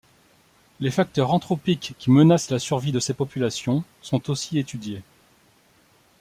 Les 0.79 0.89
facteurs 0.89 1.31
anthropiques 1.31 1.93
qui 1.99 2.09
menacent 2.09 2.49
la 2.49 2.57
survie 2.57 2.91
de 2.91 2.99
ces 2.99 3.13
populations 3.13 3.83
sont 4.01 4.31
aussi 4.31 4.57
étudiés. 4.57 5.03